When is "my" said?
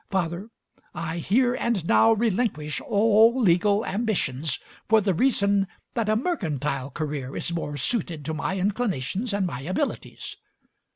8.33-8.57, 9.45-9.61